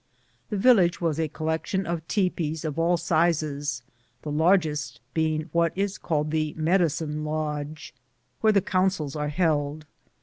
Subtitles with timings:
[0.49, 3.83] The village was a collection of tepees of all sizes,
[4.23, 7.93] the largest being what is called the Medicine Lodge,
[8.39, 9.85] where the councils are held.